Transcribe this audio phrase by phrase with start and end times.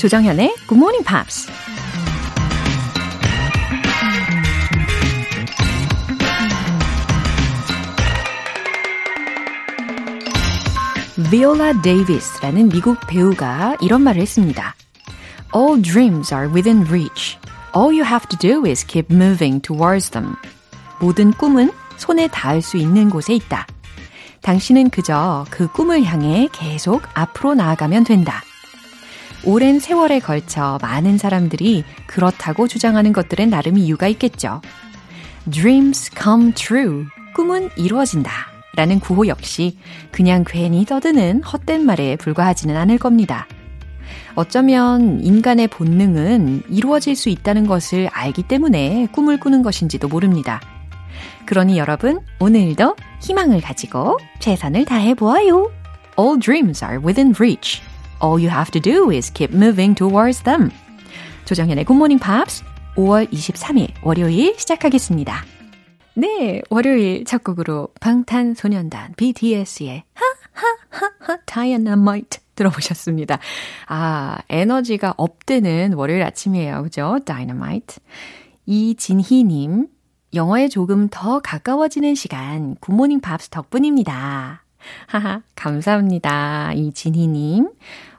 [0.00, 1.46] 조정현의 Good Morning Pops.
[11.30, 14.74] 비올라 데이비스라는 미국 배우가 이런 말을 했습니다.
[15.54, 17.36] All dreams are within reach.
[17.76, 20.34] All you have to do is keep moving towards them.
[20.98, 23.66] 모든 꿈은 손에 닿을 수 있는 곳에 있다.
[24.40, 28.42] 당신은 그저 그 꿈을 향해 계속 앞으로 나아가면 된다.
[29.44, 34.60] 오랜 세월에 걸쳐 많은 사람들이 그렇다고 주장하는 것들은 나름 이유가 있겠죠.
[35.50, 37.06] Dreams come true.
[37.34, 38.30] 꿈은 이루어진다.
[38.76, 39.78] 라는 구호 역시
[40.12, 43.46] 그냥 괜히 떠드는 헛된 말에 불과하지는 않을 겁니다.
[44.34, 50.60] 어쩌면 인간의 본능은 이루어질 수 있다는 것을 알기 때문에 꿈을 꾸는 것인지도 모릅니다.
[51.46, 55.70] 그러니 여러분, 오늘도 희망을 가지고 최선을 다해 보아요.
[56.18, 57.82] All dreams are within reach.
[58.22, 60.70] All you have to do is keep moving towards them.
[61.46, 62.62] 조정현의 Good Morning Pops
[62.96, 65.44] 5월 23일 월요일 시작하겠습니다.
[66.14, 73.38] 네, 월요일 첫 곡으로 방탄소년단 BTS의 하하하하 Dynamite 들어보셨습니다.
[73.86, 76.82] 아, 에너지가 업되는 월요일 아침이에요.
[76.82, 77.18] 그죠?
[77.24, 78.02] Dynamite.
[78.66, 79.88] 이진희님,
[80.34, 84.62] 영어에 조금 더 가까워지는 시간, 굿모닝 밥스 덕분입니다.
[85.06, 86.72] 하하, 감사합니다.
[86.74, 87.68] 이진희님.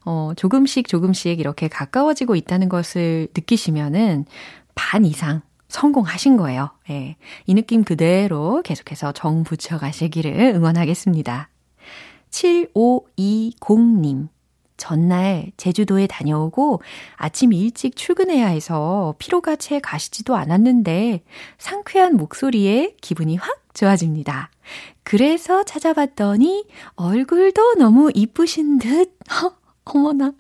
[0.06, 4.26] 어, 조금씩 조금씩 이렇게 가까워지고 있다는 것을 느끼시면은
[4.76, 6.72] 반 이상 성공하신 거예요.
[6.90, 7.16] 예.
[7.46, 11.50] 이 느낌 그대로 계속해서 정 붙여 가시기를 응원하겠습니다.
[12.30, 14.28] 7520님.
[14.82, 16.82] 전날 제주도에 다녀오고
[17.16, 21.22] 아침 일찍 출근해야 해서 피로가 채 가시지도 않았는데
[21.60, 24.50] 상쾌한 목소리에 기분이 확 좋아집니다.
[25.04, 26.66] 그래서 찾아봤더니
[26.96, 29.16] 얼굴도 너무 이쁘신 듯.
[29.31, 29.54] 허,
[29.94, 30.34] 어머나.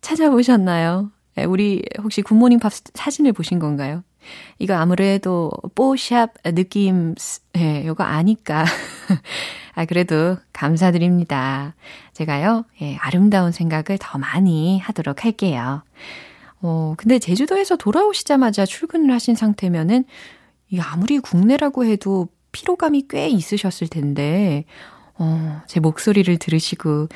[0.00, 1.10] 찾아보셨나요?
[1.38, 4.02] 예, 우리 혹시 굿모닝 팝 사진을 보신 건가요?
[4.58, 7.14] 이거 아무래도 뽀샵 느낌,
[7.56, 8.64] 예, 요거 아니까.
[9.74, 11.74] 아, 그래도 감사드립니다.
[12.12, 15.82] 제가요, 예, 아름다운 생각을 더 많이 하도록 할게요.
[16.60, 20.04] 어, 근데 제주도에서 돌아오시자마자 출근을 하신 상태면은,
[20.68, 24.64] 이 아무리 국내라고 해도 피로감이 꽤 있으셨을 텐데,
[25.18, 27.08] 어, 제 목소리를 들으시고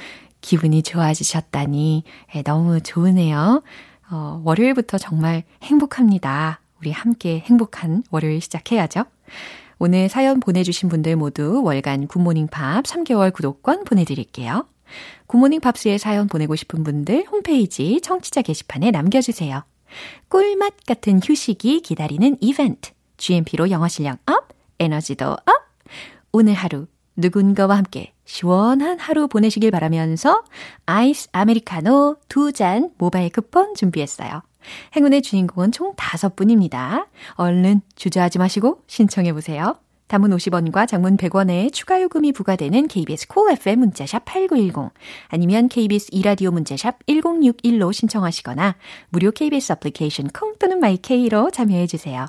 [0.45, 3.63] 기분이 좋아지셨다니, 예, 너무 좋으네요.
[4.11, 6.61] 어, 월요일부터 정말 행복합니다.
[6.81, 9.05] 우리 함께 행복한 월요일 시작해야죠.
[9.79, 14.67] 오늘 사연 보내주신 분들 모두 월간 굿모닝 팝 3개월 구독권 보내드릴게요.
[15.27, 19.65] 굿모닝 팝스에 사연 보내고 싶은 분들 홈페이지 청취자 게시판에 남겨주세요.
[20.29, 22.91] 꿀맛 같은 휴식이 기다리는 이벤트.
[23.17, 24.49] GMP로 영어 실력 up,
[24.79, 25.41] 에너지도 up!
[26.33, 30.43] 오늘 하루 누군가와 함께 시원한 하루 보내시길 바라면서
[30.87, 34.43] 아이스 아메리카노 두 잔 모바일 쿠폰 준비했어요.
[34.97, 37.07] 행운의 주인공은 총 5분입니다.
[37.35, 39.77] 얼른 주저하지 마시고 신청해 보세요.
[40.07, 44.93] 단문 50원과 장문 100원의 추가 요금이 부과되는 KBS cool FM 문자샵 8910
[45.29, 48.77] 아니면 KBS 2라디오 문자샵 1061로 신청하시거나
[49.09, 52.27] 무료 KBS 애플리케이션 콩 또는 my K로 참여해 주세요.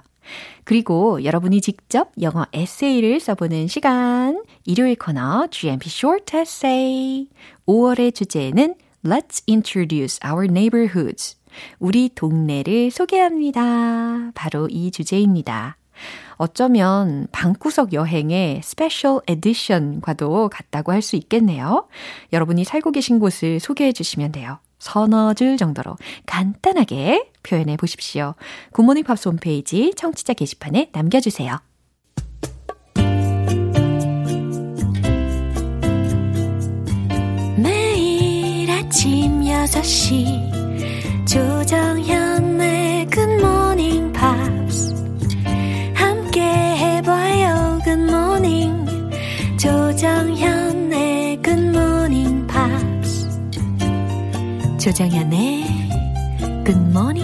[0.64, 7.28] 그리고 여러분이 직접 영어 에세이를 써보는 시간 일요일 코너 GMP Short Essay
[7.68, 11.38] 5월의 주제는 Let's introduce our neighborhoods
[11.80, 14.32] 우리 동네를 소개합니다.
[14.34, 15.78] 바로 이 주제입니다.
[16.38, 21.88] 어쩌면 방구석 여행의 special edition과도 같다고 할 수 있겠네요.
[22.34, 24.60] 여러분이 살고 계신 곳을 소개해 주시면 돼요.
[24.80, 28.36] 서너 줄 정도로 간단하게 표현해 보십시오.
[28.74, 31.60] 굿모닝 팝스 홈페이지 청취자 게시판에 남겨주세요.
[37.58, 40.56] 매일 아침 6시
[41.28, 44.94] 조정현의 Morning Pops
[45.94, 48.86] 함께 해봐요 Morning
[49.58, 53.28] 조정현의 Morning Pops
[54.80, 55.66] 조정현의
[56.66, 57.15] Pops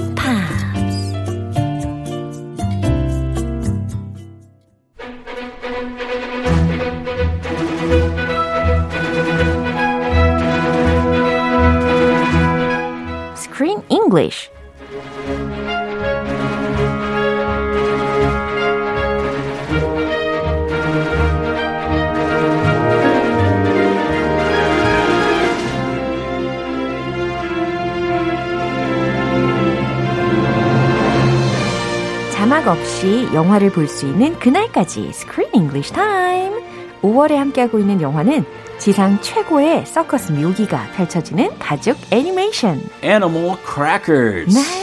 [33.34, 36.62] 영화를 볼 수 있는 그날까지 Screen English Time.
[37.02, 38.46] 5월에 함께하고 있는 영화는
[38.78, 42.82] 지상 최고의 서커스 묘기가 펼쳐지는 가족 애니메이션.
[43.04, 44.54] Animal Crackers.
[44.56, 44.81] 네,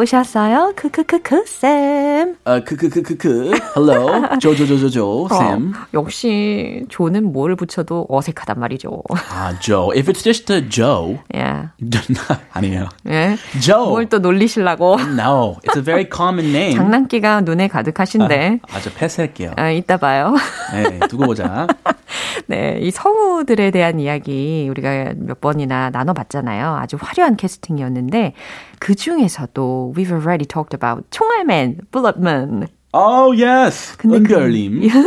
[0.00, 0.72] 오셨어요.
[0.76, 2.36] 크크크크 쌤.
[2.46, 3.52] 어, 크크크크크.
[3.76, 4.38] Hello.
[4.40, 5.72] 조조조조조 쌤.
[5.74, 9.02] 어, 역시 조는 뭘 붙여도 어색하단 말이죠.
[9.30, 9.90] 아, Joe.
[9.98, 11.18] If it's just a Joe.
[11.34, 11.68] Yeah.
[12.52, 12.88] 아니에요.
[13.08, 13.36] 예.
[13.60, 13.88] Joe.
[13.90, 14.98] 뭘 또 놀리시려고.
[15.00, 16.74] No, it's a very common name.
[16.76, 18.60] 장난기가 눈에 가득하신데.
[18.62, 19.52] 아, 아주 패스할게요.
[19.56, 20.34] 아, 이따 봐요.
[20.72, 21.66] 네, 두고 보자.
[22.48, 26.76] 네, 이 성우들에 대한 이야기 우리가 몇 번이나 나눠봤잖아요.
[26.76, 28.32] 아주 화려한 캐스팅이었는데
[28.80, 32.66] 그 중에서도 we've already talked about 총알맨, bulletman.
[32.92, 33.96] Oh, yes.
[34.04, 34.88] 은별님.
[34.88, 35.04] 그,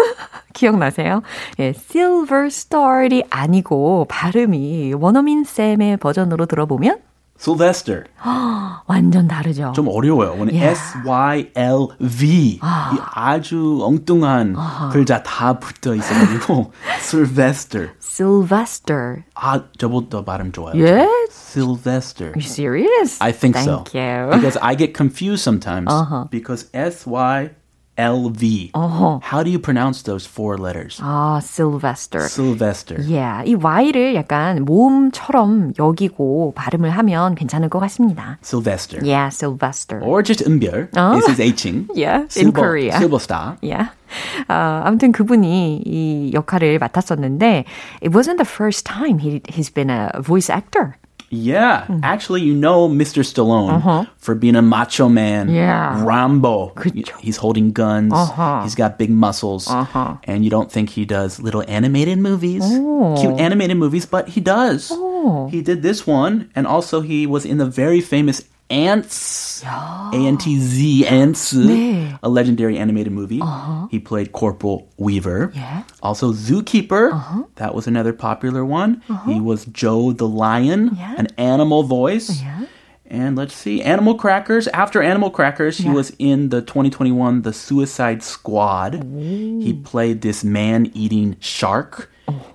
[0.53, 1.21] 기억나세요?
[1.59, 6.99] 예, Silver Star이 아니고 발음이 원어민 쌤의 버전으로 들어보면
[7.37, 8.05] Sylvester.
[8.87, 9.73] 완전 다르죠.
[9.75, 10.35] 좀 어려워요.
[10.39, 10.79] 오늘 Yeah.
[10.79, 12.29] S-Y-L-V.
[12.53, 12.59] 이
[13.13, 14.55] 아주 엉뚱한
[14.93, 17.89] 글자 다 붙어 있어가지고 Sylvester.
[18.12, 19.25] Sylvester.
[19.34, 20.75] 아, 저보다 발음 좋아요.
[20.76, 21.06] 예?
[21.30, 22.30] Sylvester.
[22.30, 23.19] Are you serious?
[23.20, 23.84] I think Thank so.
[23.92, 24.30] you.
[24.30, 25.90] Because I get confused sometimes
[26.30, 27.06] because S
[27.95, 28.71] Y L V.
[28.73, 30.99] How do you pronounce those four letters?
[31.01, 32.21] 아, Sylvester.
[32.21, 32.97] Sylvester.
[32.99, 38.39] Yeah, 이 Y를 약간 모음처럼 여기고 발음을 하면 괜찮을 것 같습니다.
[38.41, 38.99] Sylvester.
[39.03, 40.01] Yeah, Sylvester.
[40.01, 40.89] Or just 은별.
[40.97, 41.19] 어?
[41.19, 41.87] This is Hing.
[41.93, 42.97] Yeah, in Korea.
[42.97, 43.57] Silverstar.
[43.61, 43.91] Yeah.
[44.47, 47.65] 아, 아무튼 그분이 이 역할을 맡았었는데
[48.01, 50.97] it wasn't the first time he, he's been a voice actor.
[51.33, 53.25] Yeah, actually, you know Mr.
[53.25, 55.50] Stallone for being a macho man.
[55.50, 56.03] Yeah.
[56.06, 56.74] Rambo.
[56.75, 57.18] 그쵸.
[57.19, 58.13] He's holding guns.
[58.13, 58.62] Uh-huh.
[58.63, 59.68] He's got big muscles.
[59.68, 60.18] Uh-huh.
[60.25, 62.63] And you don't think he does little animated movies,
[63.19, 64.91] cute animated movies, but he does.
[65.50, 69.63] He did this one, and also he was in the very famous Ants.
[69.63, 71.53] A-N-T-Z, Ants.
[71.53, 72.17] 네.
[72.23, 73.39] A legendary animated movie.
[73.41, 73.87] Uh-huh.
[73.91, 75.51] He played Corporal Weaver.
[75.55, 75.83] Yeah.
[76.01, 77.13] Also Zookeeper.
[77.13, 77.43] Uh-huh.
[77.55, 79.01] That was another popular one.
[79.07, 79.31] Uh-huh.
[79.31, 81.15] He was Joe the Lion, Yeah.
[81.17, 82.41] an animal voice.
[82.41, 82.65] Yeah.
[83.05, 84.67] And let's see, Animal Crackers.
[84.69, 89.03] After Animal Crackers, he was in the 2021 The Suicide Squad.
[89.05, 92.09] He played this man-eating shark.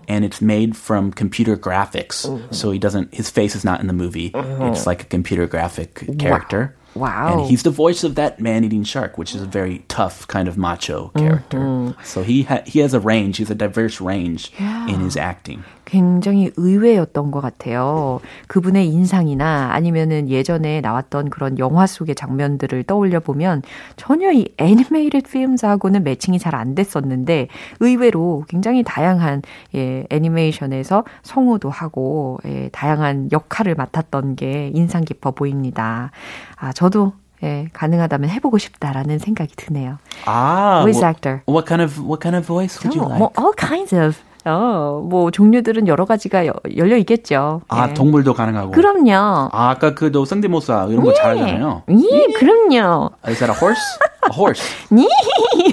[0.08, 2.26] And it's made from computer graphics.
[2.26, 2.52] Mm-hmm.
[2.52, 4.30] So he doesn't his face is not in the movie.
[4.30, 4.62] Mm-hmm.
[4.72, 6.74] It's like a computer graphic character.
[6.94, 7.40] Wow.
[7.40, 10.56] And he's the voice of that man-eating shark, which is a very tough kind of
[10.56, 11.58] macho character.
[11.58, 12.02] Mm-hmm.
[12.02, 13.36] So he ha- he has a range.
[13.36, 15.64] He's a diverse range in his acting.
[15.88, 18.20] 굉장히 의외였던 것 같아요.
[18.46, 23.62] 그분의 인상이나 아니면은 예전에 나왔던 그런 영화 속의 장면들을 떠올려 보면
[23.96, 27.46] 전혀 이 애니메이티드 필름하고는 매칭이 잘 안 됐었는데
[27.80, 29.42] 의외로 굉장히 다양한
[29.76, 36.10] 예, 애니메이션에서 성우도 하고 예, 다양한 역할을 맡았던 게 인상 깊어 보입니다.
[36.56, 37.12] 아, 저도
[37.44, 39.98] 예, 가능하다면 해보고 싶다라는 생각이 드네요.
[40.26, 41.42] Ah, Voice actor.
[41.48, 43.18] What kind of what kind of voice would you 어, like?
[43.20, 47.60] 뭐 all kinds of 어, 뭐 종류들은 여러 가지가 여- 열려 있겠죠.
[47.68, 47.94] 아 예.
[47.94, 48.70] 동물도 가능하고.
[48.72, 49.12] 그럼요.
[49.52, 51.82] 아, 아까 그너 성대모사 이런 거 잘하잖아요.
[51.90, 53.10] 예, 그럼요.
[53.26, 53.82] Is that a horse?
[54.24, 54.62] A horse.
[54.92, 55.06] 니,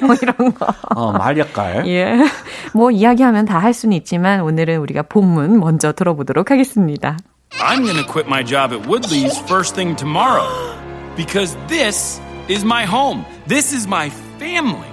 [0.02, 0.66] 뭐 이런 거.
[0.96, 1.88] 어, 말 역할.
[1.88, 2.18] 예.
[2.74, 7.18] 뭐 이야기하면 다 할 수는 있지만 오늘은 우리가 본문 먼저 들어보도록 하겠습니다.
[7.62, 10.46] I'm going to quit my job at Woodley's first thing tomorrow
[11.16, 12.20] because this
[12.50, 13.24] is my home.
[13.48, 14.10] This is my
[14.40, 14.92] family.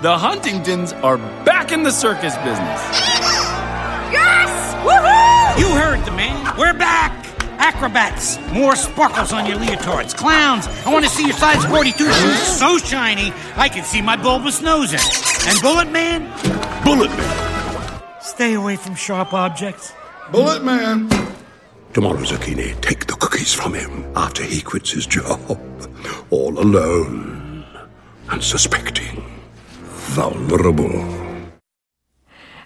[0.00, 2.80] The Huntingtons are back in the circus business.
[4.10, 4.74] Yes!
[4.86, 5.58] Woohoo!
[5.60, 6.56] You heard the man.
[6.56, 7.12] We're back.
[7.58, 8.38] Acrobats.
[8.54, 10.16] More sparkles on your leotards.
[10.16, 10.66] Clowns.
[10.86, 14.62] I want to see your size 42 shoes so shiny I can see my bulbous
[14.62, 14.98] nose in.
[15.00, 15.46] it.
[15.46, 16.22] And Bullet Man?
[16.84, 18.02] Bullet Man.
[18.22, 19.92] Stay away from sharp objects.
[20.32, 21.10] Bullet Man.
[21.92, 25.38] Tomorrow, Zucchini, take the cookies from him after he quits his job.
[26.30, 27.62] All alone.
[28.30, 29.22] Unsuspecting.
[30.14, 31.04] Vulnerable.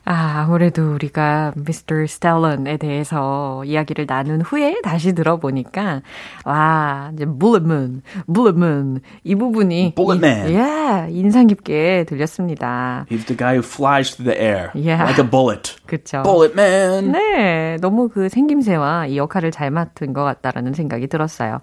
[0.04, 6.02] 아, 아무래도 우리가 미스터 스텔런에 대해서 이야기를 나눈 후에 다시 들어보니까
[6.44, 10.49] 와, 이제 bulletman, bulletman 이 부분이 Bulletman.
[10.50, 13.06] 이- 예, 인상 깊게 들렸습니다.
[13.11, 15.04] He's the guy who flies through the air Yeah.
[15.04, 15.76] like a bullet.
[15.87, 16.22] 그렇죠.
[16.25, 17.12] Bullet man.
[17.12, 21.61] 네, 너무 그 생김새와 이 역할을 잘 맡은 것 같다라는 생각이 들었어요.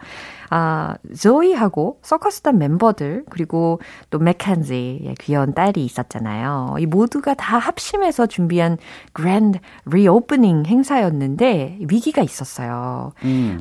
[0.50, 3.80] 아, 조이하고 서커스단 멤버들 그리고
[4.10, 6.76] 또 맥켄지의 귀여운 딸이 있었잖아요.
[6.80, 8.78] 이 모두가 다 합심해서 준비한
[9.14, 13.14] grand reopening 행사였는데 위기가 있었어요.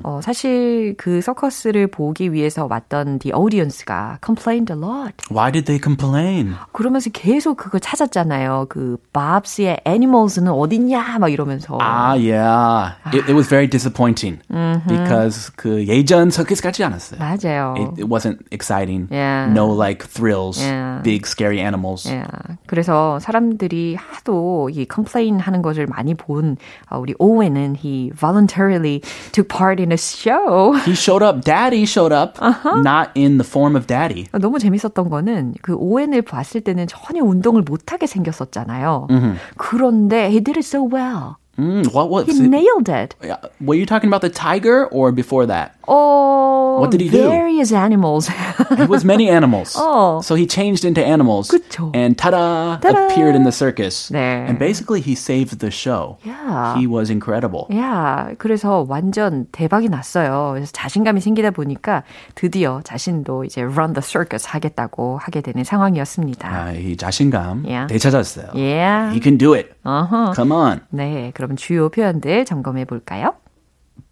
[0.03, 5.13] 어, 사실 그 서커스를 보기 위해서 왔던 the audience가 complained a lot.
[5.31, 6.55] Why did they complain?
[6.73, 8.67] 그러면서 계속 그걸 찾았잖아요.
[8.69, 11.79] 그 Bob's의 animals는 어딨냐 막 이러면서.
[11.81, 12.95] Ah, yeah.
[13.13, 14.41] It, it was very disappointing
[14.89, 17.19] because 그 예전 서커스 같지 하지 않았어요.
[17.19, 17.75] 맞아요.
[17.77, 19.09] It, it wasn't exciting.
[19.11, 19.51] Yeah.
[19.53, 21.03] No like thrills, Yeah.
[21.03, 22.07] big scary animals.
[22.09, 22.23] 예,
[22.67, 26.57] 그래서 사람들이 하도 이 complain 하는 것을 많이 본
[26.91, 29.01] 어, 우리 오웬은 he voluntarily
[29.33, 30.75] took part in a show.
[30.87, 31.43] He showed up.
[31.43, 34.27] Daddy showed up, not in the form of daddy.
[34.33, 39.09] 너무 재밌었던 거는 그 오웬을 봤을 때는 전혀 운동을 못하게 생겼었잖아요.
[39.57, 41.37] 그런데 he did it so well.
[41.58, 42.50] Mm, what was He it?
[42.50, 43.14] nailed it.
[43.22, 45.76] Yeah, Were you talking about the tiger or before that?
[45.88, 47.30] Oh, What did he do?
[47.30, 48.28] various animals.
[48.72, 49.76] It was many animals.
[49.78, 50.22] Oh.
[50.26, 51.52] So he changed into animals.
[51.54, 51.92] 그쵸.
[51.94, 53.06] And ta-da, Ta-da.
[53.06, 54.10] appeared in the circus.
[54.10, 54.48] 네.
[54.50, 56.18] And basically he saved the show.
[56.26, 56.74] Yeah.
[56.80, 57.68] He was incredible.
[57.78, 60.54] 야, 그래서 완전 대박이 났어요.
[60.56, 62.02] 그래서 자신감이 생기다 보니까
[62.34, 66.50] 드디어 자신도 이제 run the circus 하겠다고 하게 되는 상황이었습니다.
[66.50, 67.86] 아, 이 자신감 Yeah.
[67.94, 68.56] 되찾았어요.
[68.56, 69.14] Yeah.
[69.14, 69.70] He can do it.
[69.88, 70.34] 어허.
[70.36, 70.82] Come on.
[70.90, 73.34] 네, 그럼 주요 표현들 점검해 볼까요?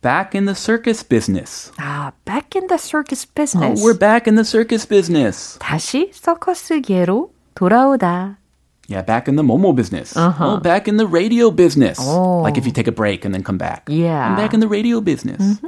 [0.01, 1.71] Back in the circus business.
[1.77, 3.83] 아, back in the circus Oh, business.
[3.83, 5.57] we're back in the circus business.
[5.59, 8.37] 다시 서커스계로 돌아오다.
[8.89, 10.17] Yeah, back in the Momo business.
[10.17, 10.57] Uh-huh.
[10.57, 11.97] Oh, back in the radio business.
[12.01, 12.41] Oh.
[12.41, 13.83] Like if you take a break and then come back.
[13.87, 14.27] Yeah.
[14.29, 15.61] I'm back in the radio business.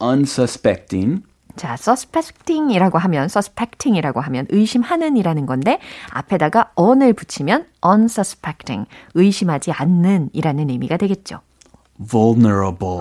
[0.00, 1.24] Unsuspecting.
[1.55, 5.79] 자, suspecting이라고 하면, suspecting이라고 하면 의심하는이라는 건데
[6.11, 11.41] 앞에다가 on을 붙이면 unsuspecting, 의심하지 않는이라는 의미가 되겠죠.
[12.11, 12.99] Vulnerable.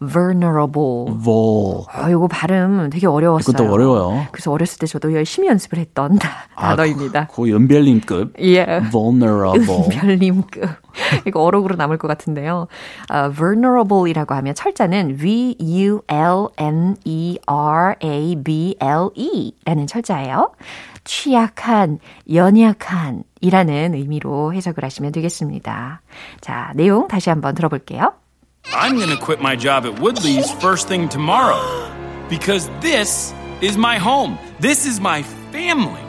[0.00, 1.14] vulnerable.
[1.22, 1.84] Vol.
[1.92, 3.52] 아, 이거 발음 되게 어려웠어요.
[3.52, 4.26] 이것도 어려워요.
[4.32, 6.18] 그래서 어렸을 때 저도 열심히 연습을 했던
[6.56, 7.26] 단어입니다.
[7.26, 8.34] 거의 은별님급.
[8.40, 8.64] 예.
[8.90, 9.88] Vulnerable.
[9.92, 10.70] 별님급.
[11.26, 12.66] 이거 어록으로 남을 것 같은데요.
[13.10, 15.18] 어, vulnerable이라고 하면 철자는
[18.30, 20.52] V-U-L-N-E-R-A-B-L-E 라는 철자예요.
[21.04, 21.98] 취약한,
[22.32, 26.02] 연약한 이라는 의미로 해석을 하시면 되겠습니다.
[26.40, 28.12] 자, 내용 다시 한번 들어볼게요.
[28.66, 31.90] I'm going to quit my job at Woodley's first thing tomorrow
[32.28, 34.38] because this is my home.
[34.58, 36.00] This is my family.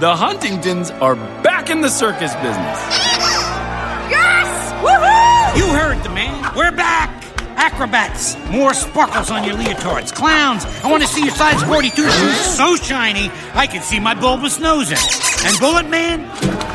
[0.00, 3.14] The Huntingtons are back in the circus business.
[4.08, 4.72] Yes!
[4.82, 5.58] Woohoo!
[5.58, 6.54] You heard the man.
[6.56, 7.10] We're back.
[7.58, 8.38] Acrobats.
[8.50, 10.14] More sparkles on your leotards.
[10.14, 10.64] Clowns.
[10.82, 14.58] I want to see your size 42 shoes so shiny I can see my bulbous
[14.58, 15.46] nose in.
[15.46, 16.20] And Bullet Man,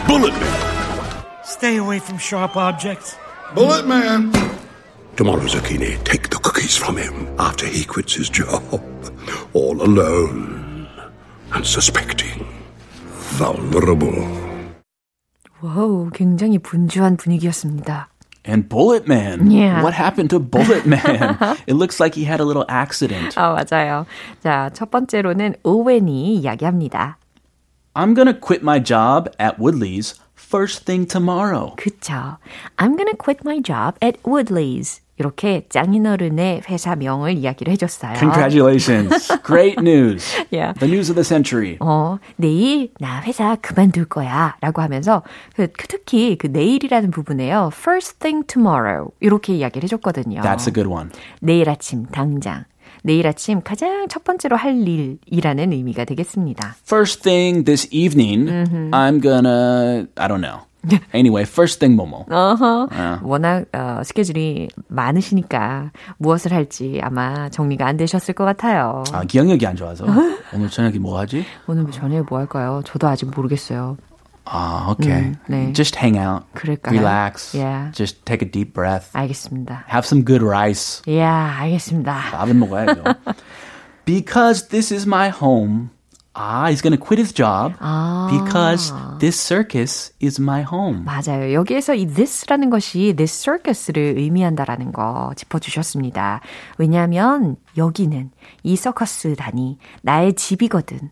[0.08, 1.26] Bullet Man!
[1.44, 3.16] stay away from sharp objects.
[3.56, 4.32] Bullet Man!
[5.17, 8.63] Tomorrow, Zucchini, take the cookies from him after he quits his job.
[9.53, 10.87] All alone
[11.53, 12.47] and suspecting.
[13.37, 14.15] Vulnerable.
[15.61, 18.09] 와우, 굉장히 분주한 분위기였습니다.
[18.45, 19.51] And Bullet Man.
[19.51, 19.83] Yeah.
[19.83, 21.37] What happened to Bullet Man?
[21.67, 23.35] it looks like he had a little accident.
[23.37, 24.07] 아, 맞아요.
[24.43, 27.19] 자, 첫 번째로는 오웬이 이야기합니다.
[27.95, 31.75] I'm gonna quit my job at Woodley's first thing tomorrow.
[31.77, 32.39] 그쵸.
[32.79, 35.01] I'm gonna quit my job at Woodley's.
[35.18, 38.16] 이렇게 장인어른의 회사명을 이야기를 해줬어요.
[38.18, 39.28] Congratulations.
[39.46, 40.26] Great news.
[40.52, 40.78] Yeah.
[40.80, 41.78] The news of the century.
[41.80, 45.22] 어, 내일 나 회사 그만둘 거야 라고 하면서
[45.56, 47.70] 그, 특히 그 내일이라는 부분에요.
[47.74, 50.42] First thing tomorrow 이렇게 이야기를 해줬거든요.
[50.42, 51.10] That's a good one.
[51.42, 52.66] 내일 아침 당장.
[53.04, 56.76] 내일 아침 가장 첫 번째로 할 일이라는 의미가 되겠습니다.
[56.86, 58.50] First thing this evening,
[58.92, 60.62] I'm gonna, I don't know.
[61.14, 62.26] Anyway, first thing Momo.
[62.30, 63.22] 어허.
[63.24, 69.04] 워낙 어, 스케줄이 많으시니까 무엇을 할지 아마 정리가 안 되셨을 것 같아요.
[69.14, 70.06] 아, 기억력이 안 좋아서.
[70.54, 71.46] 오늘 저녁에 뭐 하지?
[71.68, 72.82] 오늘 저녁에 뭐 할까요?
[72.86, 73.98] 저도 아직 모르겠어요.
[74.46, 75.32] 아, okay.
[75.48, 75.72] 네.
[75.74, 76.44] Just hang out.
[76.54, 77.00] 그럴까요?
[77.00, 77.56] Relax.
[77.58, 77.92] Yeah.
[77.94, 79.10] Just take a deep breath.
[79.14, 79.86] 알겠습니다.
[79.90, 81.02] Have some good rice.
[81.08, 82.14] 예, 알겠습니다.
[82.32, 83.04] 밥은 먹어야죠.
[84.06, 85.92] Because this is my home.
[86.36, 87.74] Ah, he's to quit his job
[88.32, 91.06] because this circus is my home.
[91.06, 91.54] 맞아요.
[91.54, 96.42] 여기에서 이 this라는 것이 this circus를 의미한다라는 거 짚어주셨습니다.
[96.80, 98.32] 왜냐하면 여기는
[98.64, 101.12] 이 서커스단이 나의 집이거든.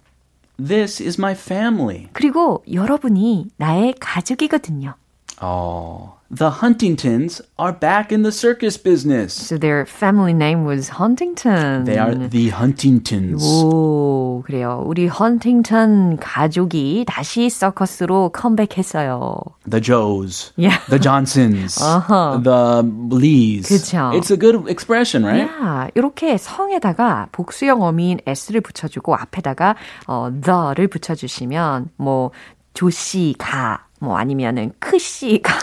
[0.58, 2.08] This is my family.
[2.13, 4.96] 그리고 여러분이 나의 가족이거든요.
[5.42, 9.33] Oh, the Huntingtons are back in the circus business.
[9.33, 11.83] So their family name was Huntington.
[11.83, 13.43] They are the Huntingtons.
[13.43, 14.81] 오, 그래요.
[14.85, 19.41] 우리 헌팅턴 가족이 다시 서커스로 컴백했어요.
[19.69, 20.53] The Joes.
[20.55, 20.79] Yeah.
[20.89, 21.75] The Johnsons.
[21.75, 23.67] The Lees.
[23.67, 24.11] 그쵸.
[24.13, 25.51] It's a good expression, right?
[25.51, 29.75] 야, 이렇게 성에다가 복수형 어미인 s를 붙여주고 앞에다가
[30.07, 32.31] 어, the를 붙여주시면 뭐
[32.73, 35.53] 조씨가 뭐 아니면은 크씨가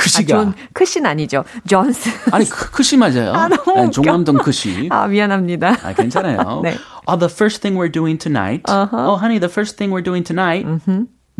[0.00, 0.34] 크씨가.
[0.34, 1.44] 아, 존 크씨는 아니죠.
[1.68, 2.08] 존스.
[2.32, 3.34] 아니, 크, 크시 맞아요.
[3.34, 3.90] 아, 너무 아니.
[3.90, 4.88] 종암동 크시.
[4.90, 5.76] 아 미안합니다.
[5.84, 6.62] 아, 괜찮아요.
[6.64, 6.76] 네.
[7.06, 8.62] Oh, the first thing we're doing tonight.
[8.66, 10.64] Oh, honey, the first thing we're doing tonight,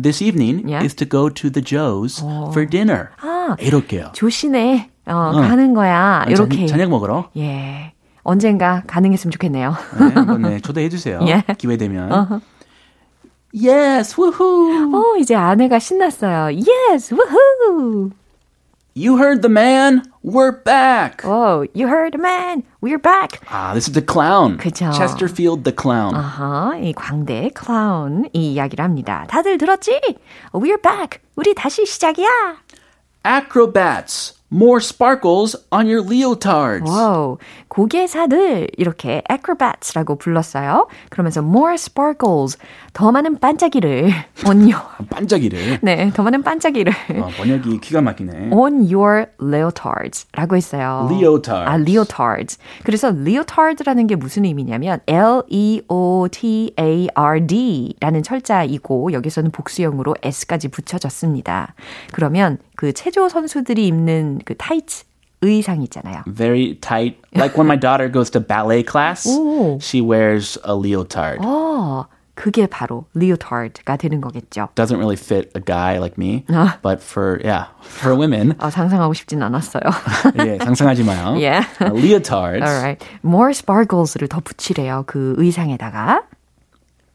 [0.01, 0.85] this evening, Yeah.
[0.85, 2.21] is to go to the Joes
[2.53, 3.09] for dinner.
[3.21, 3.55] 아.
[3.59, 4.11] 이렇게요.
[4.13, 6.23] 조신에 어, 가는 거야.
[6.25, 6.67] 아, 이렇게.
[6.67, 7.29] 저, 저녁 먹으러.
[7.37, 7.93] 예.
[8.23, 9.75] 언젠가 가능했으면 좋겠네요.
[9.99, 11.19] 네, 한번 네, 초대해 주세요.
[11.27, 11.43] 예.
[11.57, 12.09] 기회 되면.
[12.11, 12.41] Uh-huh.
[13.54, 14.94] Yes, woohoo!
[14.94, 16.50] 어, 이제 아내가 신났어요.
[16.54, 18.12] Yes, woohoo!
[18.94, 20.02] You heard the man.
[20.22, 21.22] We're back.
[21.24, 22.64] Oh, you heard, man.
[22.82, 23.40] We're back.
[23.48, 24.58] Ah, this is the clown.
[24.58, 24.92] 그죠.
[24.92, 26.14] Chesterfield the clown.
[26.14, 29.26] 아하, 이 광대 클라운 이 이야기를 합니다.
[29.28, 30.00] 다들 들었지?
[30.52, 31.20] We're back.
[31.36, 32.28] 우리 다시 시작이야.
[33.24, 34.34] Acrobats.
[34.52, 36.90] More sparkles on your leotards.
[36.90, 37.38] 와우,
[37.75, 40.87] 고개사들 이렇게 acrobats라고 불렀어요.
[41.09, 42.57] 그러면서 more sparkles,
[42.93, 44.11] 더 많은 반짝이를
[44.47, 45.79] on your, 반짝이를.
[45.81, 48.51] 네, 더 많은 반짝이를 어, 번역이 기가 막히네.
[48.53, 51.09] on your leotards라고 했어요.
[51.11, 51.69] Leotards.
[51.69, 52.57] 아, leotards.
[52.85, 55.83] 그래서 leotard라는 게 무슨 의미냐면 L-E-O-T-A-R-D라는
[58.23, 61.75] 철자이고 여기서는 복수형으로 S까지 붙여졌습니다.
[62.13, 65.03] 그러면 그 체조 선수들이 입는 그 타이츠
[65.42, 66.22] 의상 있잖아요.
[66.26, 67.16] Very tight.
[67.34, 69.78] Like when my daughter goes to ballet class, 오.
[69.80, 71.40] she wears a leotard.
[71.42, 74.68] 어, 그게 바로 leotard가 되는 거겠죠.
[74.74, 76.44] Doesn't really fit a guy like me,
[76.82, 79.82] but for yeah, for women, 어, 상상하고 싶진 않았어요.
[80.44, 81.36] 예, 상상하지 마요.
[81.36, 81.66] Yeah.
[81.80, 82.62] Uh, leotards.
[82.62, 83.04] Alright.
[83.24, 85.04] More sparkles를 더 붙이래요.
[85.06, 86.22] 그 의상에다가.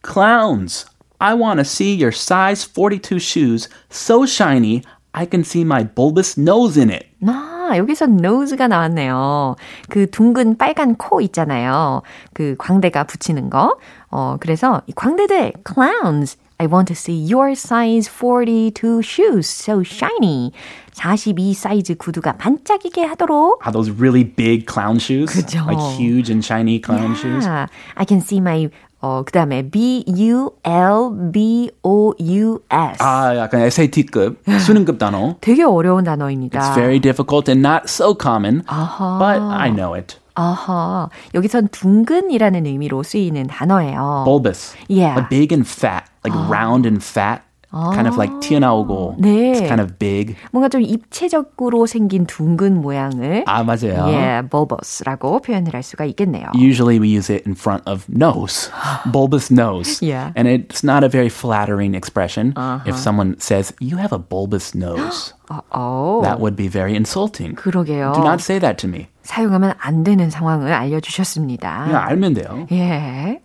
[0.02, 0.86] Clowns.
[1.20, 4.84] I want to see your size 42 shoes so shiny
[5.16, 7.08] I can see my bulbous nose in it.
[7.26, 9.57] 아, 여기서 nose가 나왔네요.
[9.89, 12.03] 그 둥근 빨간 코 있잖아요.
[12.33, 13.77] 그 광대가 붙이는 거.
[14.11, 16.37] 어, 그래서 이 광대들, clowns.
[16.59, 20.53] I want to see your size 42 shoes so shiny.
[20.93, 23.61] 42 사이즈 구두가 반짝이게 하도록.
[23.65, 25.33] Ah, those really big clown shoes.
[25.33, 25.65] 그죠.
[25.67, 27.47] Like huge and shiny clown shoes.
[27.47, 27.69] Yeah.
[27.97, 28.69] I can see my
[29.01, 29.63] 어, 그 다음에
[31.71, 33.03] B-U-L-B-O-U-S.
[33.03, 35.37] 아, 약간 SAT급, 수능급 단어.
[35.41, 36.61] 되게 어려운 단어입니다.
[36.61, 40.17] It's very difficult and not so common, but I know it.
[40.35, 41.09] 아하.
[41.35, 44.23] 여기선 둥근이라는 의미로 쓰이는 단어예요.
[44.25, 44.75] Bulbous.
[44.89, 45.17] Yeah.
[45.17, 46.05] Like big and fat.
[46.25, 47.43] Like round and fat.
[47.72, 49.18] Kind of like 튀어나오고.
[49.20, 49.52] 네.
[49.52, 50.36] It's kind of big.
[50.54, 54.08] 뭔가 좀 입체적으로 생긴 둥근 모양을 아, 맞아요.
[54.14, 56.46] 예, bulbous라고 표현을 할 수가 있겠네요.
[56.56, 58.72] Usually we use it in front of nose,
[59.12, 60.00] bulbous nose.
[60.02, 60.32] Yeah.
[60.38, 62.54] And it's not a very flattering expression.
[62.86, 67.56] If someone says, you have a bulbous nose, 어, that would be very insulting.
[67.56, 68.14] 그러게요.
[68.16, 69.08] Do not say that to me.
[69.24, 71.84] 사용하면 안 되는 상황을 알려주셨습니다.
[71.88, 72.68] 그냥 알면 돼요.
[72.72, 73.42] 예.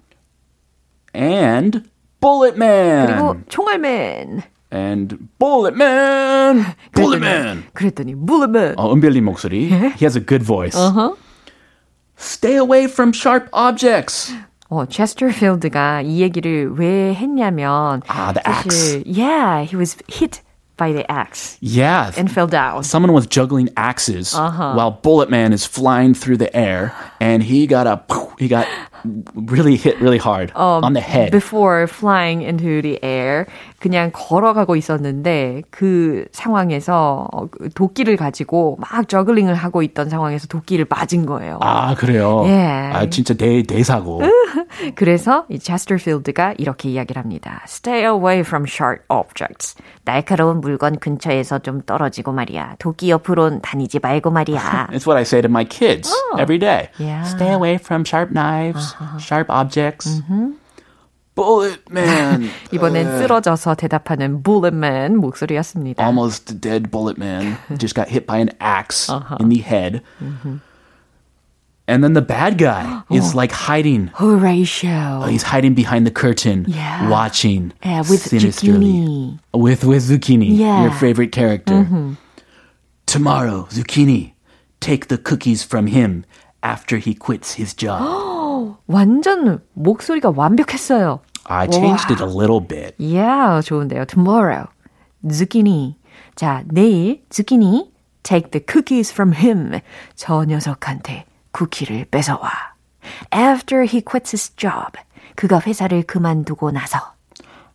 [1.17, 1.83] And
[2.25, 3.07] Bullet Man.
[3.07, 4.43] 그리고 총알맨.
[4.73, 6.65] And Bullet Man.
[6.93, 7.65] Bullet Man.
[7.75, 8.75] 그랬더니 bulletman.
[8.77, 9.69] 어, 은별님 목소리.
[9.71, 10.77] He has a good voice.
[12.19, 14.33] Stay away from sharp objects.
[14.69, 20.43] 어, 체스터필드가 이 얘기를 왜 했냐면 아, the 사실, yeah, he was hit
[20.77, 22.13] by the axe Yeah.
[22.17, 22.85] and fell down.
[22.85, 27.89] Someone was juggling axes while Bullet Man is flying through the air, and he got
[27.89, 27.99] a
[28.39, 28.67] he got
[29.36, 31.32] really hit really hard on the head.
[31.32, 33.46] Before flying into the air,
[33.80, 40.86] 그냥 걸어가고 있었는데 그 상황에서 어, 그 도끼를 가지고 막 저글링을 하고 있던 상황에서 도끼를
[40.90, 41.60] 맞은 거예요.
[41.62, 42.44] 아 그래요.
[42.48, 42.92] 예.
[42.94, 44.22] 아 진짜 대 대사고.
[44.96, 47.62] 그래서 이 체스터필드가 이렇게 이야기를 합니다.
[47.66, 49.76] Stay away from sharp objects.
[50.04, 52.76] 날카로운 물건 근처에서 좀 떨어지고 말이야.
[52.80, 54.90] 도끼 옆으론 다니지 말고 말이야.
[54.92, 56.90] It's what I say to my kids every day.
[57.00, 57.24] Yeah.
[57.26, 60.23] Stay away from sharp knives, sharp objects.
[61.35, 62.51] Bullet Man.
[62.73, 66.03] 이번엔 쓰러져서 대답하는 bulletman 목소리였습니다.
[66.03, 69.09] Almost dead Bullet Man just got hit by an axe
[69.41, 70.03] in the head.
[71.89, 74.11] And then the bad guy is like hiding.
[74.15, 75.23] Horatio.
[75.27, 77.09] He's hiding behind the curtain, Yeah.
[77.09, 78.87] watching Yeah, with sinisterly.
[78.87, 79.39] zucchini.
[79.55, 80.83] With with zucchini, Yeah.
[80.83, 81.87] your favorite character.
[83.07, 84.35] Tomorrow, zucchini,
[84.79, 86.25] take the cookies from him
[86.63, 88.03] after he quits his job.
[88.87, 91.21] 완전 목소리가 완벽했어요.
[91.47, 92.95] I changed it a little bit.
[92.99, 94.07] Yeah, 좋은데요.
[94.07, 94.69] Tomorrow.
[95.27, 95.97] zucchini.
[96.37, 97.91] 자, 내일 zucchini
[98.23, 99.81] take the cookies from him.
[100.15, 102.51] 저 녀석한테 쿠키를 뺏어와.
[103.33, 104.99] After he quits his job.
[105.37, 107.15] 그가 회사를 그만두고 나서.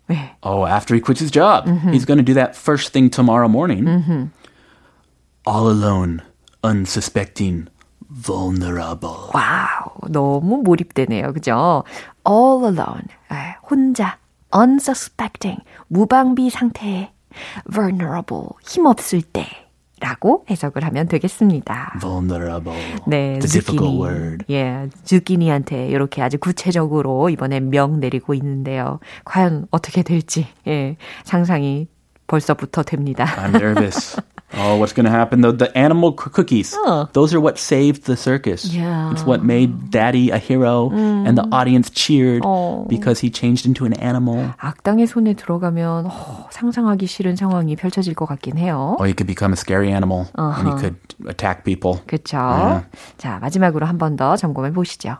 [0.08, 0.36] 네.
[0.44, 4.32] Oh, after he quits his job, he's going to do that first thing tomorrow morning.
[5.48, 6.22] All alone,
[6.64, 7.68] unsuspecting,
[8.25, 9.31] vulnerable.
[9.33, 11.33] 와우, 너무 몰입되네요.
[11.33, 11.85] 그죠?
[12.29, 13.05] All alone.
[13.29, 14.19] 아, 혼자.
[14.55, 15.63] Unsuspecting.
[15.89, 17.13] 무방비 상태에.
[17.73, 18.49] Vulnerable.
[18.63, 19.47] 힘없을 때.
[20.01, 21.99] 라고 해석을 하면 되겠습니다.
[22.01, 22.81] Vulnerable.
[23.07, 24.01] 네, zucchini.
[24.01, 24.47] word.
[24.49, 28.99] 예, zucchini한테 이렇게 아주 구체적으로 이번에 명 내리고 있는데요.
[29.27, 31.87] 과연 어떻게 될지, 예, 상상이
[32.27, 33.27] 벌써부터 됩니다.
[33.27, 34.17] I'm nervous.
[34.56, 35.52] Oh, what's going to happen though?
[35.52, 36.72] The animal c- cookies.
[36.78, 37.10] Oh.
[37.14, 38.64] Those are what saved the circus.
[38.72, 39.12] Yeah.
[39.12, 42.86] It's what made Daddy a hero, and the audience cheered Oh.
[42.88, 44.54] because he changed into an animal.
[44.62, 48.96] 악당의 손에 들어가면 어, 상상하기 싫은 상황이 펼쳐질 것 같긴 해요.
[49.00, 50.80] Or he could become a scary animal, and he Uh-huh.
[50.80, 50.96] could
[51.28, 52.00] attack people.
[52.08, 52.86] 그렇죠.
[53.18, 55.18] 자, 마지막으로 한 번 더 점검해 보시죠.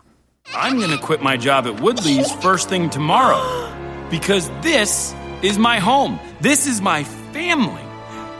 [0.54, 3.42] I'm going to quit my job at Woodley's first thing tomorrow
[4.08, 6.18] because this is my home.
[6.40, 7.02] This is my
[7.34, 7.82] family.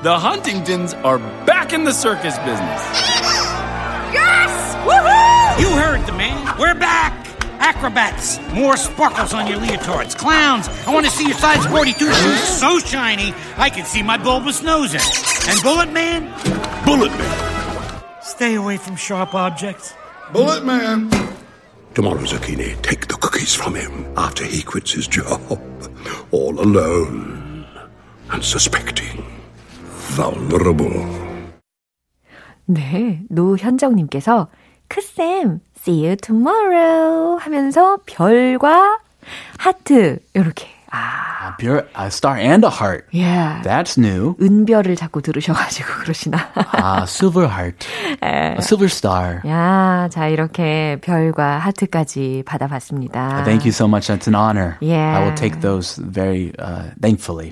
[0.04, 2.82] The Huntingtons are back in the circus business.
[4.12, 4.76] Yes!
[4.84, 5.62] Woohoo!
[5.62, 6.58] You heard the man.
[6.60, 7.14] We're back.
[7.62, 8.40] Acrobats.
[8.52, 10.18] More sparkles on your leotards.
[10.18, 10.68] Clowns.
[10.86, 14.64] I want to see your size 42 shoes so shiny I can see my bulbous
[14.64, 15.48] nose in it.
[15.48, 16.24] And Bullet Man,
[16.84, 18.04] Bullet Man!
[18.22, 19.94] stay away from sharp objects.
[20.34, 21.10] Bullet Man!
[21.94, 25.40] Tomorrow, Zucchini, take the cookies from him after he quits his job.
[26.32, 27.66] All alone
[28.32, 29.41] and suspecting.
[30.16, 31.06] Vulnerable.
[32.66, 34.50] 네, 노현정님께서
[34.88, 39.00] 크쌤, see you tomorrow 하면서 별과
[39.58, 43.06] 하트 이렇게 아, A, pure, a star and a heart.
[43.12, 43.62] yeah.
[43.64, 44.36] That's new.
[44.42, 46.38] 은별을 자꾸 들으셔가지고 그러시나.
[46.74, 47.88] Ah, silver heart.
[48.22, 49.42] A silver star.
[49.48, 53.44] 야, 자 이렇게 별과 하트까지 받아봤습니다.
[53.44, 54.08] Thank you so much.
[54.08, 54.78] That's an honor.
[54.82, 55.18] Yeah.
[55.18, 57.50] I will take those very uh, thankfully.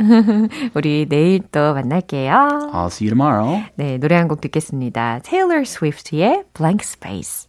[0.76, 2.72] 우리 내일 또 만날게요.
[2.74, 3.64] I'll see you tomorrow.
[3.76, 5.20] 네, 노래 한 곡 듣겠습니다.
[5.24, 7.49] Taylor Swift의 Blank Space.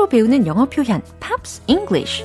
[0.00, 2.24] 팝으로 배우는 영어 표현 Pops English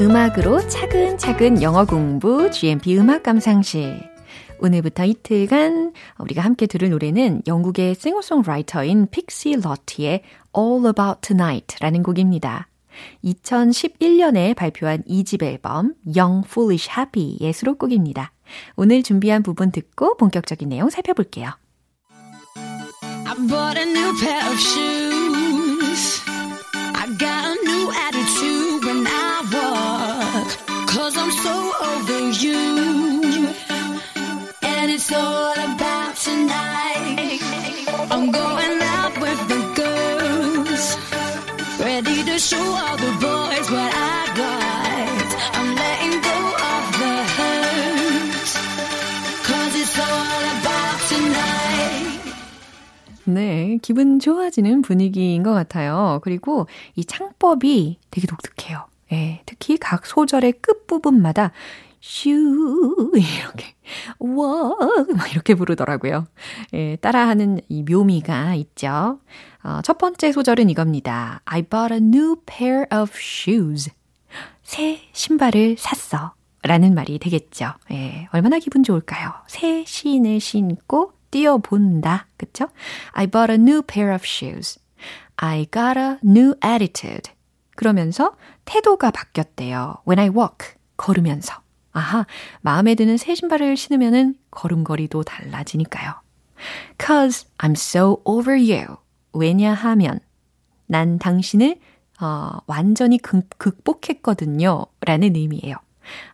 [0.00, 4.10] 음악으로 차근차근 영어 공부 GMP 음악 감상실
[4.58, 10.22] 오늘부터 이틀간 우리가 함께 들을 노래는 영국의 싱어송라이터인 Pixie Lott의
[10.56, 12.68] All About Tonight라는 곡입니다.
[13.24, 18.32] 2011년에 발표한 2집 앨범 Young Foolish Happy의 수록곡입니다.
[18.76, 21.50] 오늘 준비한 부분 듣고 본격적인 내용 살펴볼게요.
[23.26, 26.22] I bought a new pair of shoes.
[26.94, 30.48] I got a new attitude when I walk.
[30.86, 33.48] Cause I'm so over you.
[34.62, 37.40] And it's all about tonight.
[38.10, 38.83] I'm going
[53.24, 56.20] 네, 기분 좋아지는 분위기인 것 같아요.
[56.22, 58.84] 그리고 이 창법이 되게 독특해요.
[59.12, 61.52] 예, 특히 각 소절의 끝부분마다
[62.00, 62.28] 슈
[63.16, 63.73] 이렇게
[64.36, 64.74] 와
[65.16, 66.26] 막 이렇게 부르더라고요.
[66.74, 69.20] 예, 따라하는 이 묘미가 있죠.
[69.62, 71.40] 어, 첫 번째 소절은 이겁니다.
[71.44, 73.90] I bought a new pair of shoes.
[74.62, 76.34] 새 신발을 샀어.
[76.62, 77.74] 라는 말이 되겠죠.
[77.90, 79.32] 예, 얼마나 기분 좋을까요?
[79.46, 82.28] 새 신을 신고 뛰어본다.
[82.36, 82.68] 그쵸?
[83.12, 84.80] I bought a new pair of shoes.
[85.36, 87.32] I got a new attitude.
[87.76, 89.96] 그러면서 태도가 바뀌었대요.
[90.08, 90.74] When I walk.
[90.96, 91.63] 걸으면서.
[91.94, 92.26] 아하,
[92.60, 96.12] 마음에 드는 새 신발을 신으면은 걸음걸이도 달라지니까요.
[97.00, 98.96] Cause I'm so over you.
[99.32, 100.20] 왜냐하면
[100.86, 101.78] 난 당신을
[102.20, 104.86] 어, 완전히 극, 극복했거든요.
[105.00, 105.76] 라는 의미예요.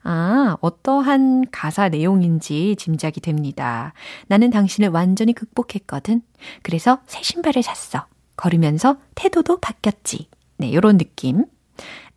[0.03, 3.93] 아, 어떠한 가사 내용인지 짐작이 됩니다.
[4.27, 6.23] 나는 당신을 완전히 극복했거든.
[6.63, 8.07] 그래서 새 신발을 샀어.
[8.37, 10.29] 걸으면서 태도도 바뀌었지.
[10.57, 11.45] 네, 요런 느낌.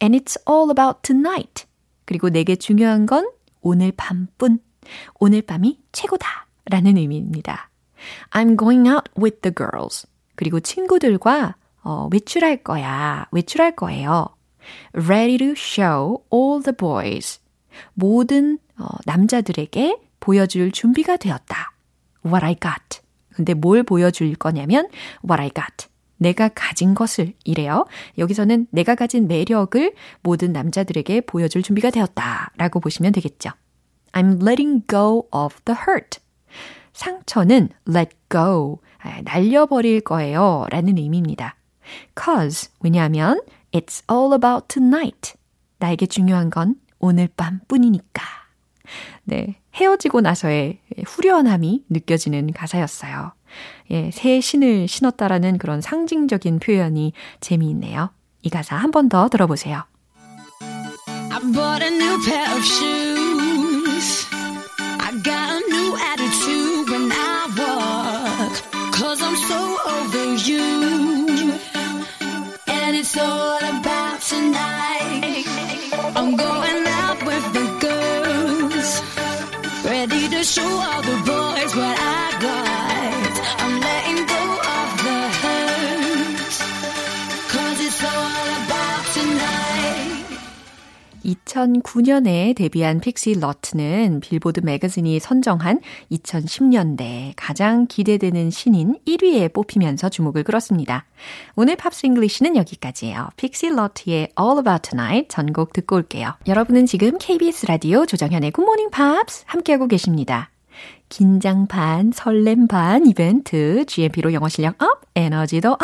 [0.02, 1.66] And it's all about tonight.
[2.06, 3.30] 그리고 내게 중요한 건
[3.62, 4.60] 오늘 밤뿐.
[5.20, 6.48] 오늘 밤이 최고다.
[6.66, 7.70] 라는 의미입니다.
[8.32, 10.08] I'm going out with the girls.
[10.36, 13.28] 그리고 친구들과 어, 외출할 거야.
[13.32, 14.36] 외출할 거예요.
[14.94, 17.40] Ready to show all the boys.
[17.94, 21.74] 모든 어, 남자들에게 보여줄 준비가 되었다.
[22.26, 23.02] What I got.
[23.34, 24.88] 근데 뭘 보여줄 거냐면
[25.24, 25.88] what I got.
[26.24, 27.86] 내가 가진 것을 이래요.
[28.18, 32.52] 여기서는 내가 가진 매력을 모든 남자들에게 보여줄 준비가 되었다.
[32.58, 33.52] 라고 보시면 되겠죠.
[34.14, 36.20] I'm letting go of the hurt.
[36.94, 38.80] 상처는 let go,
[39.24, 41.56] 날려버릴 거예요 라는 의미입니다.
[42.18, 45.34] cause, 왜냐하면 it's all about tonight.
[45.80, 48.24] 나에게 중요한 건 오늘 밤 뿐이니까.
[49.26, 53.34] 네, 헤어지고 나서의 후련함이 느껴지는 가사였어요.
[53.92, 58.10] 예, 새 신을 신었다라는 그런 상징적인 표현이 재미있네요.
[58.42, 59.84] 이 가사 한 번 더 들어보세요.
[61.32, 64.28] I bought a new pair of shoes.
[65.00, 68.54] I got a new attitude when I walk.
[68.94, 71.54] Cause I'm so over you.
[72.68, 75.46] And it's all about tonight.
[76.16, 79.02] I'm going out with the girls.
[79.84, 82.73] Ready to show all the boys what I got.
[91.54, 95.80] 2009년에 데뷔한 픽시 러트는 빌보드 매거진이 선정한
[96.12, 101.06] 2010년대 가장 기대되는 신인 1위에 뽑히면서 주목을 끌었습니다.
[101.56, 103.30] 오늘 Pops English는 여기까지예요.
[103.38, 106.34] Pixie Lott의 All About Tonight 전곡 듣고 올게요.
[106.48, 110.50] 여러분은 지금 KBS 라디오 조정현의 Morning Pops 함께하고 계십니다.
[111.10, 115.80] 긴장 반, 설렘 반 이벤트 GMP로 영어 실력 up, 에너지도 up!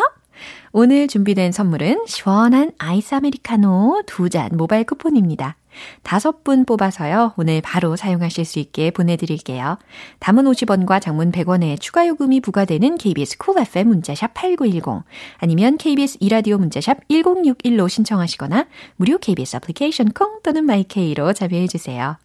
[0.72, 5.59] 오늘 준비된 선물은 시원한 아이스 아메리카노 두 잔 모바일 쿠폰입니다.
[6.04, 7.34] 다섯 분 뽑아서요.
[7.38, 9.78] 오늘 바로 사용하실 수 있게 보내드릴게요.
[10.20, 15.04] 단문 50원과 장문 100원의 추가 요금이 부과되는 KBS cool FM 문자샵 8910
[15.38, 22.18] 아니면 KBS 이라디오 문자샵 1061로 신청하시거나 무료 KBS 애플리케이션 콩 또는 마이케이로 자비해주세요.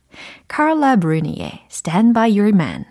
[0.49, 2.85] 카를라 브루니의 Stand By Your Man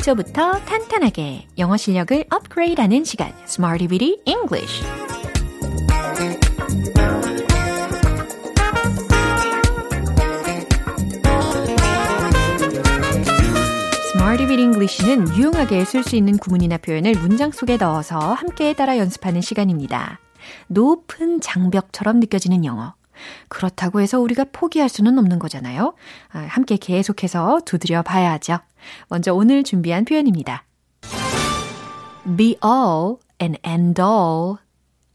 [0.00, 4.82] 기초부터 탄탄하게 영어 실력을 업그레이드하는 시간 Smarty Bitty English
[14.46, 20.18] Bitty English는 유용하게 쓸 수 있는 구문이나 표현을 문장 속에 넣어서 함께 따라 연습하는 시간입니다.
[20.68, 22.94] 높은 장벽처럼 느껴지는 영어
[23.48, 25.94] 그렇다고 해서 우리가 포기할 수는 없는 거잖아요.
[26.28, 28.58] 함께 계속해서 두드려 봐야죠.
[29.08, 30.64] 먼저 오늘 준비한 표현입니다.
[32.36, 34.56] be all and end all.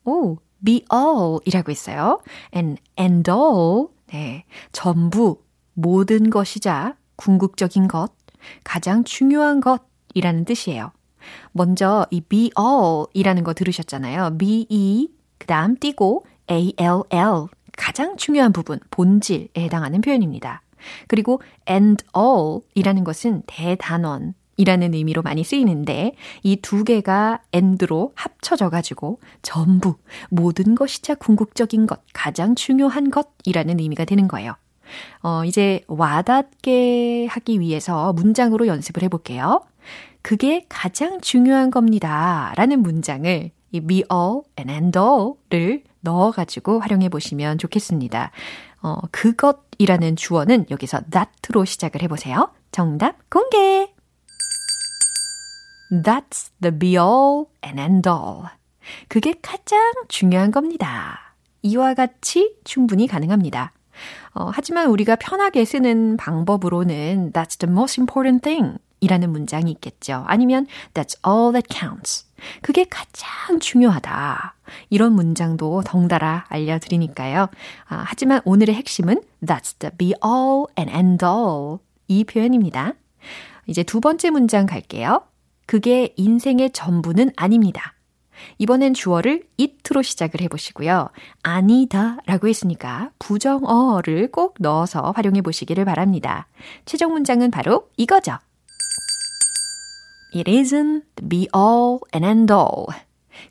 [0.04, 2.20] 오, be all 이라고 있어요.
[2.56, 3.88] and end all.
[4.08, 4.46] 네.
[4.72, 5.42] 전부,
[5.74, 8.12] 모든 것이자 궁극적인 것,
[8.64, 10.92] 가장 중요한 것이라는 뜻이에요.
[11.52, 14.38] 먼저 이 be all 이라는 거 들으셨잖아요.
[14.38, 17.48] be, 그 다음 띄고 all.
[17.78, 20.62] 가장 중요한 부분, 본질에 해당하는 표현입니다.
[21.08, 28.70] 그리고 and all 이라는 것은 대단원 이라는 의미로 많이 쓰이는데 이 두 개가 and로 합쳐져
[28.70, 29.96] 가지고 전부
[30.30, 34.56] 모든 것이자 궁극적인 것, 가장 중요한 것이라는 의미가 되는 거예요.
[35.24, 39.62] 어, 이제 와닿게 하기 위해서 문장으로 연습을 해 볼게요.
[40.22, 42.54] 그게 가장 중요한 겁니다.
[42.56, 48.32] 라는 문장을 이 be all and end all를 넣어가지고 활용해 보시면 좋겠습니다.
[48.82, 52.52] 어, 그것이라는 주어는 여기서 that로 시작을 해보세요.
[52.72, 53.90] 정답 공개!
[55.92, 58.46] That's the be all and end all.
[59.08, 61.36] 그게 가장 중요한 겁니다.
[61.62, 63.74] 이와 같이 충분히 가능합니다.
[64.34, 70.24] 어, 하지만 우리가 편하게 쓰는 방법으로는 That's the most important thing 이라는 문장이 있겠죠.
[70.28, 72.26] 아니면 That's all that counts.
[72.62, 74.56] 그게 가장 중요하다.
[74.90, 77.50] 이런 문장도 덩달아 알려드리니까요.
[77.88, 81.78] 아, 하지만 오늘의 핵심은 That's the be all and end all.
[82.08, 82.94] 이 표현입니다.
[83.68, 85.24] 이제 두 번째 문장 갈게요.
[85.66, 87.94] 그게 인생의 전부는 아닙니다.
[88.58, 91.10] 이번엔 주어를 it로 시작을 해보시고요.
[91.42, 96.48] 아니다 라고 했으니까 부정어를 꼭 넣어서 활용해 보시기를 바랍니다.
[96.86, 98.38] 최종 문장은 바로 이거죠.
[100.36, 102.88] It isn't be all and end all.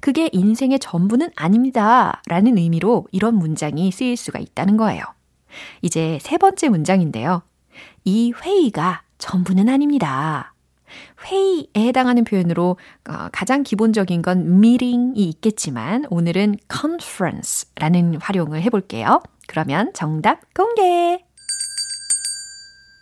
[0.00, 2.20] 그게 인생의 전부는 아닙니다.
[2.26, 5.02] 라는 의미로 이런 문장이 쓰일 수가 있다는 거예요.
[5.80, 7.42] 이제 세 번째 문장인데요.
[8.04, 10.52] 이 회의가 전부는 아닙니다.
[11.26, 12.76] 회의에 해당하는 표현으로
[13.08, 19.22] 어, 가장 기본적인 건 meeting이 있겠지만 오늘은 conference라는 활용을 해볼게요.
[19.46, 21.24] 그러면 정답 공개!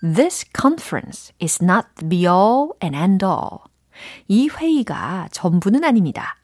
[0.03, 3.72] This conference is not the be all and end all.
[4.29, 6.37] 이 회의가 전부는 아닙니다.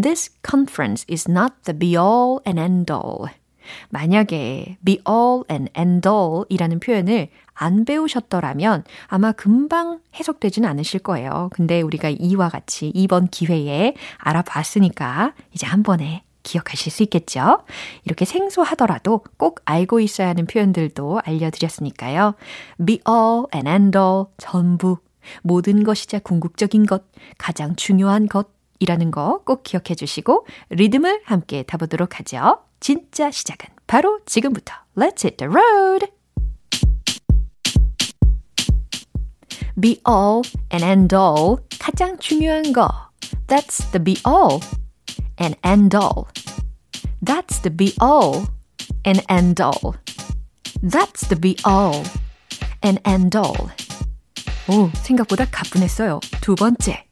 [0.00, 3.32] This conference is not the be all and end all.
[3.90, 11.48] 만약에 be all and end all 이라는 표현을 안 배우셨더라면 아마 금방 해석되지는 않으실 거예요.
[11.52, 17.62] 근데 우리가 이와 같이 이번 기회에 알아봤으니까 이제 한 번에 기억하실 수 있겠죠?
[18.04, 22.34] 이렇게 생소하더라도 꼭 알고 있어야 하는 표현들도 알려드렸으니까요.
[22.84, 24.98] be all and end all, 전부,
[25.42, 27.04] 모든 것이자 궁극적인 것,
[27.38, 32.58] 가장 중요한 것이라는 거 꼭 기억해 주시고 리듬을 함께 타보도록 하죠.
[32.80, 34.74] 진짜 시작은 바로 지금부터.
[34.96, 36.06] Let's hit the road!
[39.78, 42.88] be all and end all, 가장 중요한 거.
[43.46, 44.60] That's the be all
[45.40, 46.26] and end all.
[47.24, 48.46] That's the be all
[49.04, 49.94] and end all.
[50.82, 52.04] That's the be all
[52.82, 53.70] and end all.
[54.71, 56.19] 오, 생각보다 가뿐했어요.
[56.41, 57.05] 두 번째.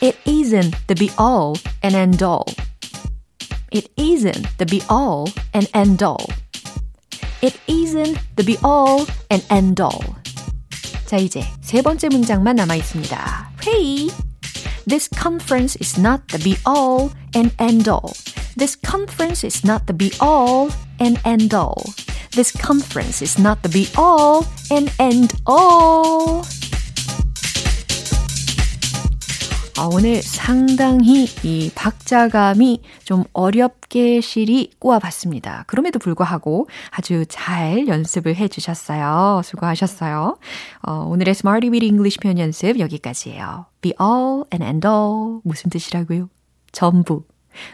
[0.00, 2.44] It isn't the be all and end all.
[3.70, 6.26] It isn't the be all and end all.
[7.42, 10.14] It isn't the be all and end all.
[11.06, 13.52] 자, 이제 세 번째 문장만 남아 있습니다.
[13.66, 14.08] 회의.
[14.86, 18.12] This conference is not the be all and end all.
[18.56, 20.70] This conference is not the be all
[21.00, 21.82] and end all.
[22.35, 26.41] This conference is not the be all and end all.
[29.77, 35.65] 아, 오늘 상당히 이 박자감이 좀 어렵게 실이 꼬아봤습니다.
[35.67, 39.41] 그럼에도 불구하고 아주 잘 연습을 해 주셨어요.
[39.43, 40.39] 수고하셨어요.
[40.87, 43.67] 어, 오늘의 Smarty Weedy English 표현 연습 여기까지예요.
[43.81, 46.29] Be all and end all 무슨 뜻이라고요?
[46.71, 47.25] 전부,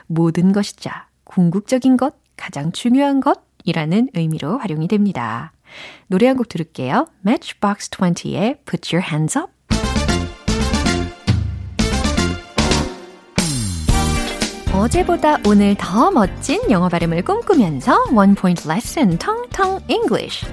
[0.08, 5.54] 모든 것이자, 궁극적인 것, 가장 중요한 것 이라는 의미로 활용이 됩니다.
[6.08, 7.08] 노래 한 곡 들을게요.
[7.26, 9.52] Matchbox 20의 Put Your Hands Up
[14.74, 20.46] 어제보다 오늘 더 멋진 영어 발음을 꿈꾸면서 원 포인트 레슨 텅텅 English.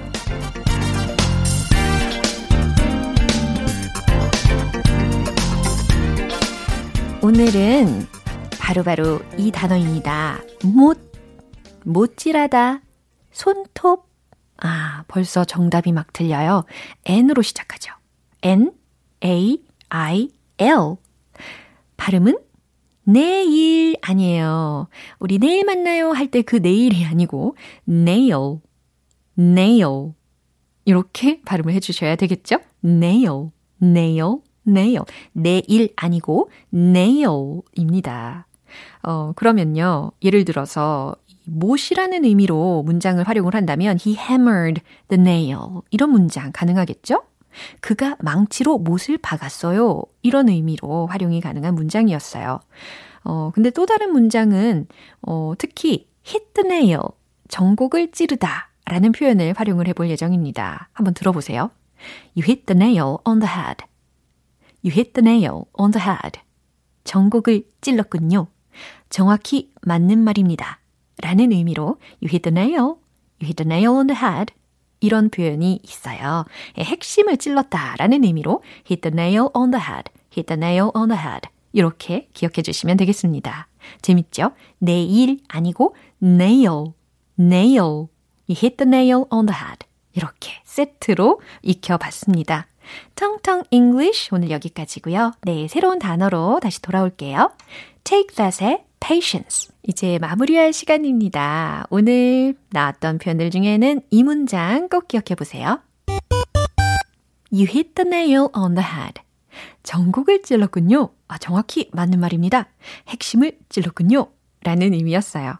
[7.22, 8.07] 오늘은
[8.59, 10.40] 바로바로 바로 이 단어입니다.
[10.64, 10.98] 못,
[11.85, 12.81] 못질하다,
[13.37, 14.09] 손톱.
[14.57, 16.64] 아, 벌써 정답이 막 들려요.
[17.05, 17.92] N으로 시작하죠.
[18.42, 18.72] N,
[19.22, 20.96] A, I, L.
[21.99, 22.38] 발음은
[23.05, 24.88] 내일 아니에요.
[25.18, 28.61] 우리 내일 만나요 할 때 그 내일이 아니고 nail,
[29.38, 30.12] nail
[30.87, 32.57] 이렇게 발음을 해주셔야 되겠죠?
[32.83, 33.51] nail,
[33.83, 38.46] nail, nail 내일 아니고 nail입니다.
[39.03, 41.14] 어 그러면요 예를 들어서
[41.46, 47.22] 못이라는 의미로 문장을 활용을 한다면 he hammered the nail 이런 문장 가능하겠죠?
[47.80, 50.02] 그가 망치로 못을 박았어요.
[50.22, 52.61] 이런 의미로 활용이 가능한 문장이었어요.
[53.24, 54.87] 어, 근데 또 다른 문장은,
[55.22, 57.00] 어, 특히 hit the nail,
[57.48, 60.90] 전곡을 찌르다 라는 표현을 활용을 해볼 예정입니다.
[60.92, 61.70] 한번 들어보세요.
[62.37, 63.85] You hit the nail on the head.
[64.85, 66.40] You hit the nail on the head.
[67.04, 68.46] 전곡을 찔렀군요.
[69.11, 70.80] 정확히 맞는 말입니다.
[71.22, 72.96] 라는 의미로 you hit the nail,
[73.40, 74.52] you hit the nail on the head
[75.00, 76.44] 이런 표현이 있어요.
[76.79, 81.20] 핵심을 찔렀다 라는 의미로 hit the nail on the head, hit the nail on the
[81.20, 83.68] head 이렇게 기억해 주시면 되겠습니다.
[84.00, 84.52] 재밌죠?
[84.79, 86.94] 내일 아니고 nail,
[87.38, 88.09] nail.
[88.48, 89.87] You hit the nail on the head.
[90.14, 92.66] 이렇게 세트로 익혀봤습니다.
[93.14, 95.33] 텅텅 English 오늘 여기까지고요.
[95.42, 97.53] 네, 새로운 단어로 다시 돌아올게요.
[98.05, 99.70] Take that의 patience.
[99.83, 101.87] 이제 마무리할 시간입니다.
[101.90, 105.81] 오늘 나왔던 표현들 중에는 이 문장 꼭 기억해 보세요.
[107.53, 109.22] You hit the nail on the head.
[109.83, 111.11] 전곡을 찔렀군요.
[111.29, 112.68] 아, 정확히 맞는 말입니다.
[113.09, 114.29] 핵심을 찔렀군요.
[114.62, 115.55] 라는 의미였어요.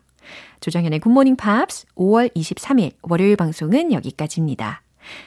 [0.61, 4.83] 조정현의 굿모닝 팝스 5월 23일 월요일 방송은 여기까지입니다.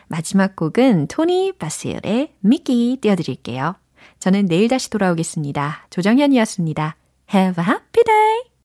[0.08, 3.76] 마지막 곡은 토니 바실의 미끼 띄워드릴게요.
[4.20, 5.88] 저는 내일 다시 돌아오겠습니다.
[5.90, 6.96] 조정현이었습니다.
[7.34, 8.49] Have a happy day!